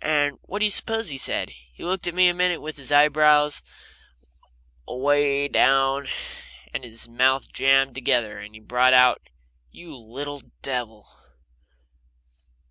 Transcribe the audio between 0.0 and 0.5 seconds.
And